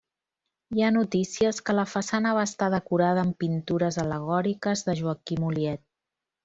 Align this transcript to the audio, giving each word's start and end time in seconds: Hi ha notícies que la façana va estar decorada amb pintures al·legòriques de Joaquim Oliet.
Hi 0.77 0.85
ha 0.85 0.87
notícies 0.95 1.59
que 1.67 1.75
la 1.81 1.85
façana 1.91 2.33
va 2.39 2.47
estar 2.51 2.71
decorada 2.77 3.27
amb 3.27 3.39
pintures 3.45 4.03
al·legòriques 4.07 4.87
de 4.89 5.01
Joaquim 5.03 5.51
Oliet. 5.53 5.89